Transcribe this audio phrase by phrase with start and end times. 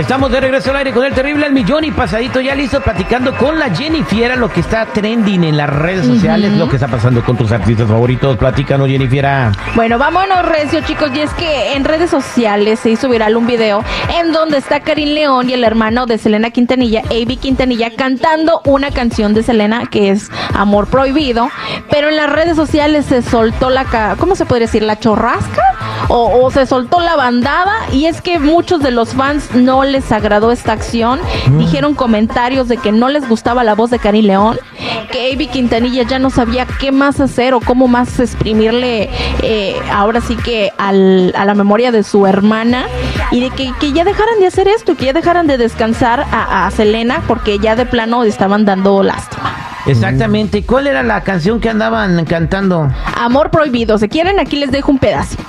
[0.00, 3.36] Estamos de regreso al aire con el terrible al millón y pasadito ya listo platicando
[3.36, 7.22] con la Jennifiera lo que está trending en las redes sociales, lo que está pasando
[7.22, 8.38] con tus artistas favoritos.
[8.38, 9.52] Platícanos, Jennifiera.
[9.74, 11.10] Bueno, vámonos recio, chicos.
[11.14, 13.84] Y es que en redes sociales se hizo viral un video
[14.18, 18.90] en donde está Karim León y el hermano de Selena Quintanilla, Avi Quintanilla, cantando una
[18.92, 21.50] canción de Selena que es Amor Prohibido.
[21.90, 24.82] Pero en las redes sociales se soltó la, ¿cómo se podría decir?
[24.82, 25.69] La chorrasca.
[26.08, 30.10] O, o se soltó la bandada y es que muchos de los fans no les
[30.12, 31.20] agradó esta acción,
[31.58, 34.58] dijeron comentarios de que no les gustaba la voz de Karim León,
[35.12, 39.10] que Avi Quintanilla ya no sabía qué más hacer o cómo más exprimirle
[39.42, 42.86] eh, ahora sí que al- a la memoria de su hermana
[43.30, 46.66] y de que, que ya dejaran de hacer esto, que ya dejaran de descansar a,
[46.66, 49.39] a Selena porque ya de plano estaban dando lástima.
[49.86, 50.62] Exactamente.
[50.64, 52.90] ¿Cuál era la canción que andaban cantando?
[53.16, 55.44] Amor prohibido, si quieren aquí les dejo un pedacito.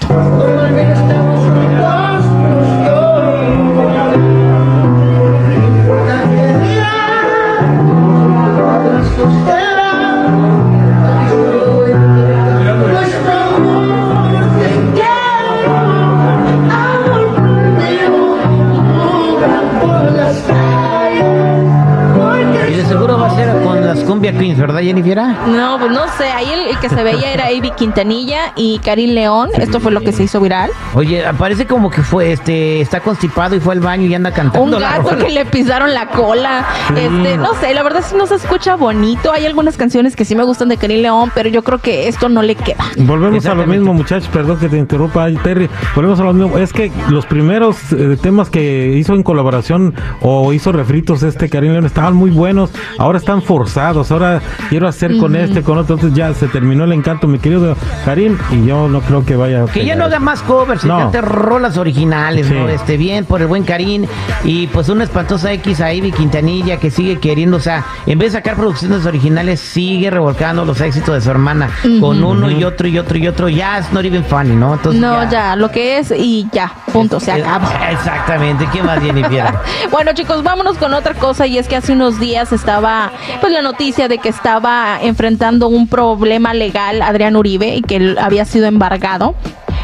[24.41, 25.37] Queens, ¿verdad, Jennifiera?
[25.49, 29.11] No, pues no sé, ahí el, el que se veía era Avi Quintanilla y Karim
[29.11, 30.71] León, esto fue lo que se hizo viral.
[30.95, 34.77] Oye, parece como que fue, este, está constipado y fue al baño y anda cantando.
[34.77, 36.65] Un gato que le pisaron la cola.
[36.89, 39.31] Este, no sé, la verdad sí no se escucha bonito.
[39.31, 42.27] Hay algunas canciones que sí me gustan de Karim León, pero yo creo que esto
[42.27, 42.83] no le queda.
[42.97, 44.27] Volvemos a lo mismo, muchachos.
[44.33, 45.69] Perdón que te interrumpa, Terry.
[45.93, 46.57] Volvemos a lo mismo.
[46.57, 51.73] Es que los primeros eh, temas que hizo en colaboración o hizo refritos este Karim
[51.73, 52.71] León estaban muy buenos.
[52.97, 54.11] Ahora están forzados.
[54.11, 54.30] Ahora
[54.69, 55.95] quiero hacer con este, con otro.
[55.95, 57.75] Entonces ya se terminó el encanto, mi querido
[58.05, 58.37] Karim.
[58.51, 59.63] Y yo no creo que vaya.
[59.63, 60.97] a Que ya no haga más covers, y No.
[60.99, 62.53] cante rolas originales, Sí.
[62.53, 62.69] ¿no?
[62.69, 64.05] Este, bien por el buen Karim
[64.43, 68.31] y pues una espantosa X a Ivy Quintanilla que sigue queriendo, o sea, en vez
[68.33, 71.69] de sacar producciones originales, sigue revolcando los éxitos de su hermana
[71.99, 73.49] con uno y otro y otro y otro.
[73.49, 74.73] Ya es not even funny, ¿no?
[74.73, 77.69] Entonces, No, ya, lo que es y ya, punto, se acaba.
[77.91, 79.31] Exactamente, ¿qué más, Jennifer?
[79.91, 83.61] Bueno, chicos, vámonos con otra cosa y es que hace unos días estaba pues la
[83.61, 88.65] noticia de que estaba enfrentando un problema legal Adrián Uribe y que él había sido
[88.67, 89.35] embargado.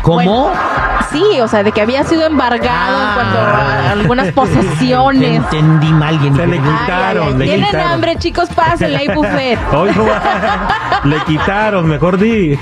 [0.04, 0.16] ¿Cómo?
[0.16, 0.52] Bueno,
[1.12, 5.42] sí, o sea, de que había sido embargado en cuanto a algunas posesiones.
[5.52, 6.18] Entendí mal.
[6.36, 7.34] Se le Ay, ay, quitaron, ay.
[7.40, 7.92] le Tienen quitaron.
[7.92, 9.58] hambre, chicos, pásenle ahí buffet.
[11.04, 12.58] Le quitaron, mejor di.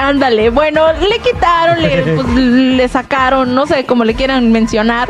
[0.00, 5.08] Ándale, bueno, le quitaron, le, pues, le sacaron, no sé cómo le quieran mencionar.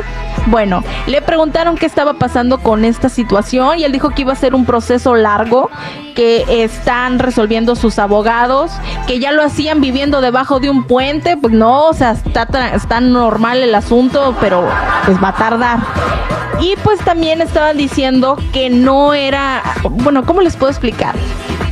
[0.50, 4.36] Bueno, le preguntaron qué estaba pasando con esta situación y él dijo que iba a
[4.36, 5.68] ser un proceso largo,
[6.14, 8.72] que están resolviendo sus abogados,
[9.06, 13.00] que ya lo hacían viviendo debajo de un puente, pues no, o sea, está, está
[13.00, 14.66] normal el asunto, pero
[15.04, 15.80] pues va a tardar.
[16.60, 21.14] Y pues también estaban diciendo que no era, bueno, ¿cómo les puedo explicar?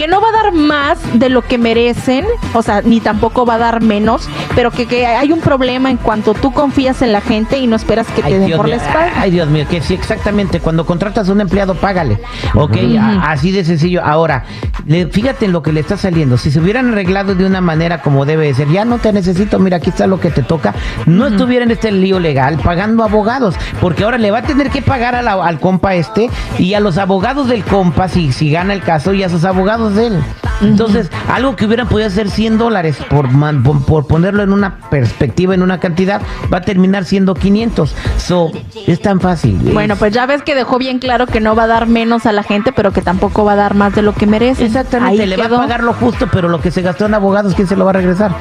[0.06, 2.24] Que no va a dar más de lo que merecen,
[2.54, 5.96] o sea, ni tampoco va a dar menos, pero que, que hay un problema en
[5.96, 8.82] cuanto tú confías en la gente y no esperas que te den por mío, la
[8.84, 9.12] espalda.
[9.18, 10.60] ay, Dios mío, que sí, exactamente.
[10.60, 12.20] Cuando contratas a un empleado, págale.
[12.54, 12.76] Ok,
[13.20, 14.00] así de sencillo.
[14.04, 14.44] Ahora,
[14.86, 16.36] le- fíjate en lo que le está saliendo.
[16.38, 19.59] Si se hubieran arreglado de una manera como debe de ser, ya no te necesito,
[19.59, 20.72] mira, aquí está lo que te toca.
[21.06, 24.82] No estuviera en este lío legal pagando abogados, porque ahora le va a tener que
[24.82, 26.30] pagar a la- al compa este
[26.60, 29.96] y a los abogados del compa, si, si gana el caso, y a sus abogados
[29.97, 30.46] de él.
[30.62, 34.78] Entonces, algo que hubieran podido ser 100 dólares por, man- por, por ponerlo en una
[34.91, 36.20] perspectiva, en una cantidad,
[36.53, 37.94] va a terminar siendo 500.
[38.18, 38.50] So,
[38.86, 39.58] es tan fácil.
[39.72, 42.26] Bueno, Es- pues ya ves que dejó bien claro que no va a dar menos
[42.26, 44.64] a la gente, pero que tampoco va a dar más de lo que merece.
[44.66, 45.50] Exactamente, Ahí le quedó.
[45.50, 47.84] va a pagar lo justo, pero lo que se gastó en abogados, ¿quién se lo
[47.84, 48.34] va a regresar?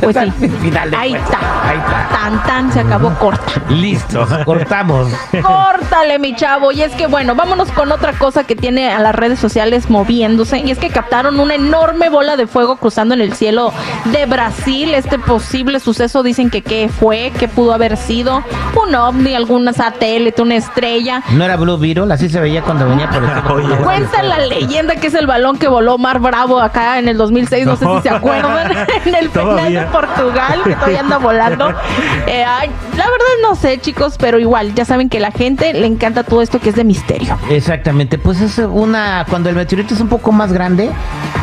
[0.00, 0.48] Pues sí.
[0.48, 1.38] Final Ahí está.
[1.68, 2.08] Ahí está.
[2.10, 3.44] Tan tan se acabó corta.
[3.68, 5.08] Listo, cortamos.
[5.42, 6.72] Córtale, mi chavo.
[6.72, 10.58] Y es que, bueno, vámonos con otra cosa que tiene a las redes sociales moviéndose.
[10.58, 13.72] Y es que captaron vieron una enorme bola de fuego cruzando en el cielo
[14.06, 14.94] de Brasil.
[14.94, 18.42] Este posible suceso dicen que qué fue, qué pudo haber sido,
[18.86, 21.22] un ovni, algún satélite, una estrella.
[21.32, 23.30] No era Blue Beetle, así se veía cuando venía por el
[23.66, 23.76] Oye.
[23.76, 27.66] Cuenta la leyenda que es el balón que voló Mar Bravo acá en el 2006,
[27.66, 29.86] no sé si se acuerdan, en el final de.
[29.86, 31.72] Portugal, que todavía anda volando.
[32.26, 35.86] Eh, ay, la verdad no sé, chicos, pero igual, ya saben que la gente le
[35.86, 37.38] encanta todo esto que es de misterio.
[37.48, 40.90] Exactamente, pues es una cuando el meteorito es un poco más grande,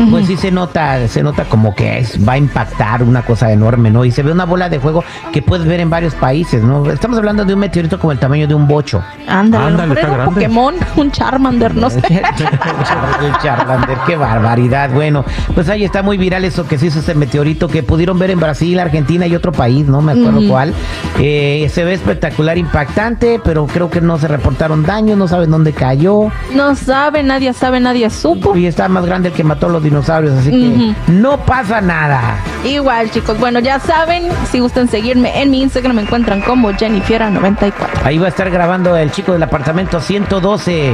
[0.09, 3.89] pues sí se nota, se nota como que es, va a impactar una cosa enorme,
[3.89, 4.05] ¿no?
[4.05, 6.89] Y se ve una bola de fuego que puedes ver en varios países, ¿no?
[6.89, 9.03] Estamos hablando de un meteorito como el tamaño de un bocho.
[9.27, 10.33] Ándale, está era un grande.
[10.33, 11.99] Pokémon, un Charmander, no sé.
[13.23, 14.89] El Charmander, qué barbaridad.
[14.93, 15.23] Bueno,
[15.53, 18.39] pues ahí está muy viral eso que se hizo ese meteorito que pudieron ver en
[18.39, 20.73] Brasil, Argentina y otro país, no me acuerdo cuál.
[21.19, 25.73] Eh, se ve espectacular, impactante, pero creo que no se reportaron daños, no saben dónde
[25.73, 26.29] cayó.
[26.53, 28.55] No sabe, nadie sabe, nadie supo.
[28.55, 32.37] Y está más grande el que mató a los dinosaurios, así que no pasa nada.
[32.63, 33.37] Igual, chicos.
[33.39, 37.73] Bueno, ya saben, si gustan seguirme en mi Instagram, me encuentran como Jennifiera94.
[38.03, 40.91] Ahí va a estar grabando el chico del apartamento 112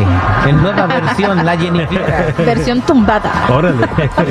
[0.48, 3.32] en nueva versión, la Jennifer Versión tumbada.
[3.50, 3.88] Órale.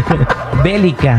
[0.64, 1.16] bélica.